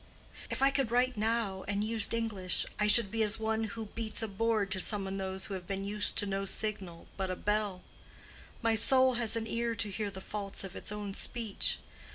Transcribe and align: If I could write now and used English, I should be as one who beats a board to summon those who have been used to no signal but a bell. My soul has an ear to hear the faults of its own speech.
If 0.49 0.63
I 0.63 0.71
could 0.71 0.89
write 0.89 1.15
now 1.15 1.63
and 1.67 1.83
used 1.83 2.11
English, 2.11 2.65
I 2.79 2.87
should 2.87 3.11
be 3.11 3.21
as 3.21 3.37
one 3.39 3.65
who 3.65 3.85
beats 3.85 4.23
a 4.23 4.27
board 4.27 4.71
to 4.71 4.79
summon 4.79 5.17
those 5.17 5.45
who 5.45 5.53
have 5.53 5.67
been 5.67 5.85
used 5.85 6.17
to 6.17 6.25
no 6.25 6.47
signal 6.47 7.05
but 7.17 7.29
a 7.29 7.35
bell. 7.35 7.83
My 8.63 8.73
soul 8.73 9.13
has 9.21 9.35
an 9.35 9.45
ear 9.45 9.75
to 9.75 9.91
hear 9.91 10.09
the 10.09 10.19
faults 10.19 10.63
of 10.63 10.75
its 10.75 10.91
own 10.91 11.13
speech. 11.13 11.77